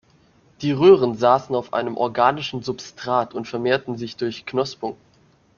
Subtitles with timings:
[0.63, 4.97] Die Röhren saßen auf einem organischen Substrat und vermehrten sich durch Knospung.